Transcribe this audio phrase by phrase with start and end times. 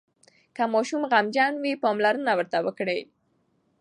[0.55, 2.99] که ماشوم غمجن وي، پاملرنه ورته وکړئ.